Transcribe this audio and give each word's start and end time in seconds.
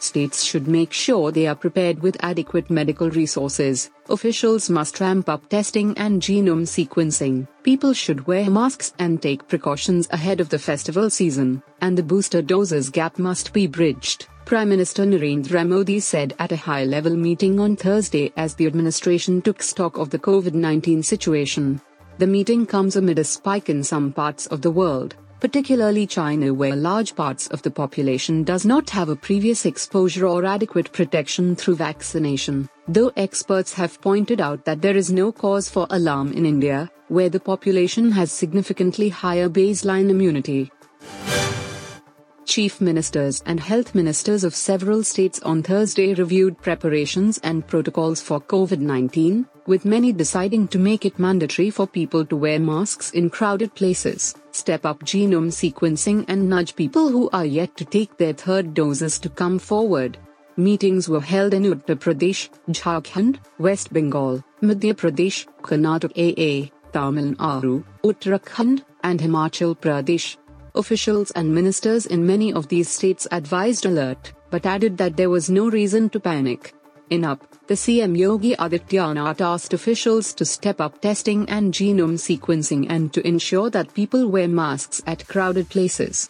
States 0.00 0.42
should 0.42 0.68
make 0.68 0.92
sure 0.92 1.30
they 1.30 1.46
are 1.46 1.54
prepared 1.54 2.00
with 2.00 2.16
adequate 2.20 2.70
medical 2.70 3.10
resources. 3.10 3.90
Officials 4.08 4.70
must 4.70 5.00
ramp 5.00 5.28
up 5.28 5.48
testing 5.48 5.96
and 5.98 6.22
genome 6.22 6.66
sequencing. 6.66 7.46
People 7.62 7.92
should 7.92 8.26
wear 8.26 8.48
masks 8.50 8.94
and 8.98 9.20
take 9.20 9.48
precautions 9.48 10.08
ahead 10.10 10.40
of 10.40 10.48
the 10.48 10.58
festival 10.58 11.10
season, 11.10 11.62
and 11.80 11.98
the 11.98 12.02
booster 12.02 12.42
doses 12.42 12.90
gap 12.90 13.18
must 13.18 13.52
be 13.52 13.66
bridged. 13.66 14.26
Prime 14.44 14.70
Minister 14.70 15.04
Narendra 15.04 15.68
Modi 15.68 16.00
said 16.00 16.34
at 16.38 16.52
a 16.52 16.56
high 16.56 16.84
level 16.84 17.14
meeting 17.14 17.60
on 17.60 17.76
Thursday 17.76 18.32
as 18.36 18.54
the 18.54 18.66
administration 18.66 19.42
took 19.42 19.62
stock 19.62 19.98
of 19.98 20.08
the 20.08 20.18
COVID 20.18 20.54
19 20.54 21.02
situation. 21.02 21.82
The 22.16 22.26
meeting 22.26 22.64
comes 22.64 22.96
amid 22.96 23.18
a 23.18 23.24
spike 23.24 23.68
in 23.68 23.84
some 23.84 24.12
parts 24.12 24.46
of 24.46 24.62
the 24.62 24.70
world, 24.70 25.16
particularly 25.40 26.06
China, 26.06 26.52
where 26.52 26.74
large 26.74 27.14
parts 27.14 27.46
of 27.48 27.62
the 27.62 27.70
population 27.70 28.42
does 28.44 28.64
not 28.64 28.90
have 28.90 29.08
a 29.08 29.16
previous 29.16 29.66
exposure 29.66 30.26
or 30.26 30.44
adequate 30.44 30.92
protection 30.92 31.54
through 31.54 31.76
vaccination. 31.76 32.68
Though 32.86 33.12
experts 33.16 33.72
have 33.74 34.00
pointed 34.00 34.40
out 34.40 34.64
that 34.64 34.82
there 34.82 34.96
is 34.96 35.12
no 35.12 35.32
cause 35.32 35.68
for 35.68 35.86
alarm 35.90 36.32
in 36.32 36.46
India, 36.46 36.90
where 37.08 37.28
the 37.28 37.40
population 37.40 38.10
has 38.12 38.32
significantly 38.32 39.08
higher 39.08 39.48
baseline 39.48 40.10
immunity. 40.10 40.70
Chief 42.48 42.80
ministers 42.80 43.42
and 43.44 43.60
health 43.60 43.94
ministers 43.94 44.42
of 44.42 44.54
several 44.54 45.04
states 45.04 45.38
on 45.40 45.62
Thursday 45.62 46.14
reviewed 46.14 46.56
preparations 46.62 47.38
and 47.42 47.66
protocols 47.66 48.22
for 48.22 48.40
COVID 48.40 48.78
19, 48.78 49.46
with 49.66 49.84
many 49.84 50.14
deciding 50.14 50.66
to 50.68 50.78
make 50.78 51.04
it 51.04 51.18
mandatory 51.18 51.68
for 51.68 51.86
people 51.86 52.24
to 52.24 52.36
wear 52.36 52.58
masks 52.58 53.10
in 53.10 53.28
crowded 53.28 53.74
places, 53.74 54.34
step 54.58 54.84
up 54.84 55.04
genome 55.04 55.52
sequencing, 55.58 56.24
and 56.28 56.48
nudge 56.48 56.74
people 56.74 57.08
who 57.08 57.28
are 57.32 57.44
yet 57.44 57.76
to 57.76 57.84
take 57.84 58.16
their 58.16 58.32
third 58.32 58.74
doses 58.74 59.18
to 59.20 59.28
come 59.28 59.58
forward. 59.58 60.18
Meetings 60.56 61.08
were 61.08 61.20
held 61.20 61.54
in 61.54 61.62
Uttar 61.62 61.96
Pradesh, 62.04 62.48
Jharkhand, 62.68 63.38
West 63.58 63.92
Bengal, 63.92 64.42
Madhya 64.60 64.94
Pradesh, 64.94 65.46
Karnataka, 65.62 66.72
Tamil 66.92 67.34
Nadu, 67.34 67.84
Uttarakhand, 68.02 68.82
and 69.04 69.20
Himachal 69.20 69.76
Pradesh. 69.78 70.36
Officials 70.74 71.30
and 71.32 71.54
ministers 71.54 72.06
in 72.06 72.26
many 72.26 72.52
of 72.52 72.66
these 72.68 72.88
states 72.88 73.28
advised 73.30 73.86
alert, 73.86 74.32
but 74.50 74.66
added 74.66 74.96
that 74.98 75.16
there 75.16 75.30
was 75.30 75.48
no 75.48 75.68
reason 75.70 76.08
to 76.10 76.18
panic. 76.18 76.74
In 77.10 77.24
up, 77.24 77.42
the 77.68 77.74
CM 77.74 78.18
Yogi 78.18 78.54
Adityanath 78.56 79.40
asked 79.40 79.72
officials 79.72 80.34
to 80.34 80.44
step 80.44 80.78
up 80.78 81.00
testing 81.00 81.48
and 81.48 81.72
genome 81.72 82.18
sequencing 82.18 82.86
and 82.90 83.12
to 83.14 83.26
ensure 83.26 83.70
that 83.70 83.94
people 83.94 84.28
wear 84.28 84.46
masks 84.46 85.00
at 85.06 85.26
crowded 85.26 85.70
places. 85.70 86.28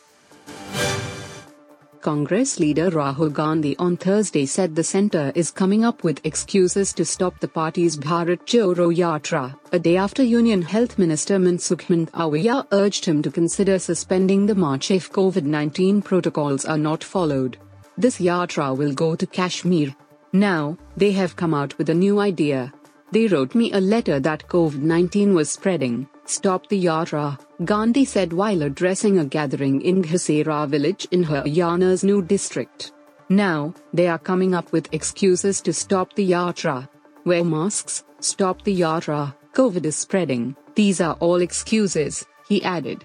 Congress 2.01 2.61
leader 2.61 2.91
Rahul 2.93 3.33
Gandhi 3.33 3.77
on 3.77 3.97
Thursday 3.97 4.47
said 4.47 4.77
the 4.77 4.85
centre 4.85 5.33
is 5.35 5.51
coming 5.51 5.85
up 5.85 6.05
with 6.05 6.25
excuses 6.25 6.93
to 6.93 7.05
stop 7.05 7.41
the 7.41 7.49
party's 7.49 7.97
Bharat 7.97 8.47
Jodo 8.47 8.95
Yatra, 8.95 9.59
a 9.73 9.81
day 9.81 9.97
after 9.97 10.23
Union 10.23 10.63
Health 10.63 10.97
Minister 10.97 11.39
Mansukh 11.39 11.87
Mandaviya 11.89 12.67
urged 12.71 13.05
him 13.05 13.21
to 13.23 13.33
consider 13.33 13.81
suspending 13.81 14.47
the 14.47 14.55
march 14.55 14.93
if 14.93 15.11
COVID 15.11 15.43
19 15.43 16.03
protocols 16.03 16.65
are 16.65 16.79
not 16.79 17.03
followed. 17.03 17.59
This 17.97 18.21
yatra 18.21 18.77
will 18.77 18.93
go 18.93 19.17
to 19.17 19.27
Kashmir. 19.27 19.93
Now, 20.33 20.77
they 20.97 21.13
have 21.13 21.37
come 21.37 21.55
out 21.55 21.77
with 21.79 21.89
a 21.89 21.95
Nuh 21.95 22.21
idea. 22.21 22.73
They 23.13 23.27
wrote 23.27 23.55
me 23.55 23.73
a 23.73 23.81
letter 23.81 24.21
that 24.21 24.47
COVID 24.49 24.81
19 24.81 25.35
was 25.35 25.51
spreading. 25.51 26.07
Stop 26.27 26.69
the 26.69 26.85
yatra, 26.85 27.39
Gandhi 27.65 28.05
said 28.05 28.35
while 28.35 28.63
addressing 28.63 29.19
a 29.19 29.25
gathering 29.25 29.81
in 29.81 30.03
Ghasera 30.03 30.69
village 30.69 31.09
in 31.11 31.25
Haryana's 31.25 32.05
new 32.05 32.21
district. 32.21 32.93
Now, 33.31 33.73
they 33.95 34.09
are 34.09 34.19
coming 34.19 34.55
up 34.55 34.71
with 34.73 34.93
excuses 34.93 35.63
to 35.63 35.73
stop 35.73 36.15
the 36.15 36.31
yatra. 36.31 36.89
Wear 37.25 37.45
masks, 37.45 38.05
stop 38.21 38.63
the 38.65 38.79
yatra, 38.79 39.35
COVID 39.55 39.87
is 39.87 39.97
spreading, 39.97 40.55
these 40.75 41.01
are 41.01 41.15
all 41.15 41.41
excuses, 41.41 42.25
he 42.47 42.63
added. 42.63 43.05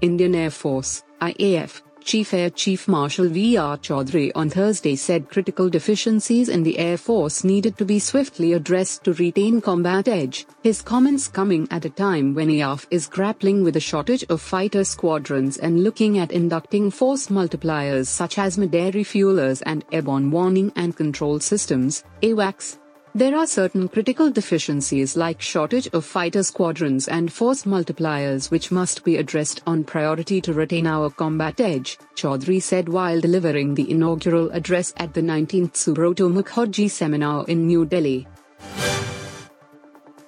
Indian 0.00 0.34
Air 0.34 0.50
Force, 0.50 1.04
IAF, 1.20 1.82
Chief 2.04 2.34
Air 2.34 2.50
Chief 2.50 2.86
Marshal 2.86 3.30
V.R. 3.30 3.78
Chaudhary 3.78 4.30
on 4.34 4.50
Thursday 4.50 4.94
said 4.94 5.30
critical 5.30 5.70
deficiencies 5.70 6.50
in 6.50 6.62
the 6.62 6.78
Air 6.78 6.98
Force 6.98 7.44
needed 7.44 7.78
to 7.78 7.86
be 7.86 7.98
swiftly 7.98 8.52
addressed 8.52 9.04
to 9.04 9.14
retain 9.14 9.62
combat 9.62 10.06
edge, 10.06 10.46
his 10.62 10.82
comments 10.82 11.28
coming 11.28 11.66
at 11.70 11.86
a 11.86 11.90
time 11.90 12.34
when 12.34 12.48
IAF 12.48 12.86
is 12.90 13.06
grappling 13.06 13.64
with 13.64 13.76
a 13.76 13.80
shortage 13.80 14.22
of 14.28 14.42
fighter 14.42 14.84
squadrons 14.84 15.56
and 15.56 15.82
looking 15.82 16.18
at 16.18 16.30
inducting 16.30 16.90
force 16.90 17.28
multipliers 17.28 18.06
such 18.06 18.36
as 18.36 18.58
mid-air 18.58 18.92
refuelers 18.92 19.62
and 19.64 19.82
airborne 19.90 20.30
warning 20.30 20.70
and 20.76 20.94
control 20.94 21.40
systems, 21.40 22.04
AWACS, 22.22 22.76
there 23.16 23.36
are 23.36 23.46
certain 23.46 23.86
critical 23.86 24.28
deficiencies 24.28 25.16
like 25.16 25.40
shortage 25.40 25.86
of 25.92 26.04
fighter 26.04 26.42
squadrons 26.42 27.06
and 27.06 27.32
force 27.32 27.62
multipliers 27.62 28.50
which 28.50 28.72
must 28.72 29.04
be 29.04 29.18
addressed 29.18 29.62
on 29.68 29.84
priority 29.84 30.40
to 30.40 30.52
retain 30.52 30.84
our 30.84 31.08
combat 31.10 31.60
edge, 31.60 31.96
Chaudhary 32.16 32.60
said 32.60 32.88
while 32.88 33.20
delivering 33.20 33.74
the 33.74 33.88
inaugural 33.88 34.50
address 34.50 34.92
at 34.96 35.14
the 35.14 35.20
19th 35.20 35.74
Subrata 35.74 36.28
Mukherjee 36.28 36.90
seminar 36.90 37.44
in 37.46 37.68
New 37.68 37.86
Delhi. 37.86 38.26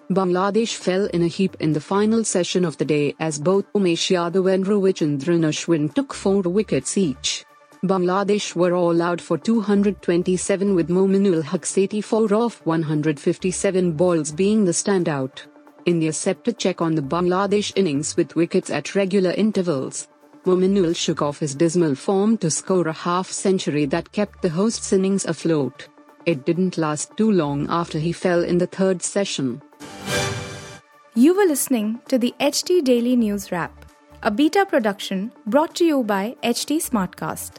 Bangladesh 0.09 0.77
fell 0.77 1.07
in 1.07 1.23
a 1.25 1.27
heap 1.27 1.57
in 1.59 1.73
the 1.73 1.81
final 1.81 2.23
session 2.23 2.65
of 2.65 2.79
the 2.79 2.85
day 2.85 3.17
as 3.19 3.41
both 3.41 3.65
Umesh 3.73 4.15
Yadav 4.15 4.55
and 4.55 4.65
Ravichandran 4.65 5.45
Ashwin 5.45 5.93
took 5.93 6.15
four 6.15 6.43
wickets 6.43 6.97
each. 6.97 7.45
Bangladesh 7.87 8.55
were 8.55 8.75
all 8.75 9.01
out 9.01 9.21
for 9.21 9.39
227 9.39 10.75
with 10.75 10.89
Mominul 10.89 11.43
Haque's 11.43 11.79
84 11.79 12.35
off 12.35 12.67
157 12.67 13.93
balls 13.93 14.33
being 14.33 14.65
the 14.65 14.73
standout. 14.73 15.47
India 15.85 16.13
set 16.13 16.47
a 16.49 16.53
check 16.53 16.83
on 16.83 16.95
the 16.95 17.03
Bangladesh 17.03 17.73
innings 17.77 18.17
with 18.17 18.35
wickets 18.35 18.71
at 18.71 18.95
regular 18.95 19.31
intervals. 19.31 20.09
Mominul 20.45 20.95
shook 20.95 21.23
off 21.23 21.41
his 21.41 21.55
dismal 21.55 21.95
form 21.95 22.37
to 22.39 22.51
score 22.51 22.89
a 22.89 22.93
half 22.93 23.31
century 23.31 23.85
that 23.87 24.13
kept 24.13 24.43
the 24.43 24.49
hosts' 24.49 24.93
innings 24.93 25.25
afloat. 25.25 25.89
It 26.25 26.45
didn't 26.45 26.79
last 26.79 27.17
too 27.17 27.31
long 27.31 27.67
after 27.69 27.99
he 27.99 28.13
fell 28.13 28.43
in 28.43 28.59
the 28.59 28.67
third 28.67 29.03
session. 29.03 29.63
You 31.15 31.37
were 31.37 31.47
listening 31.47 32.01
to 32.09 32.19
the 32.19 32.35
HT 32.41 32.85
Daily 32.85 33.17
News 33.17 33.51
Wrap, 33.51 33.73
a 34.23 34.31
beta 34.31 34.67
production 34.67 35.33
brought 35.47 35.75
to 35.77 35.85
you 35.85 36.03
by 36.03 36.37
HT 36.43 36.79
Smartcast. 36.79 37.59